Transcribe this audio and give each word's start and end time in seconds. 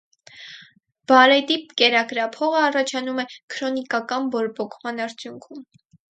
Բարետի 1.09 1.57
կերակրափողը 1.81 2.63
առաջանում 2.69 3.21
է 3.23 3.25
քրոնիկական 3.55 4.31
բորբոքման 4.37 5.03
արդյունքում։ 5.05 5.61